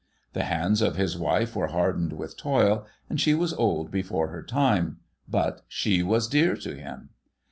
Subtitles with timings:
[0.33, 4.41] The hands of his wife were hardened with toil, and she was old before her
[4.41, 7.09] time; but she was dear to him.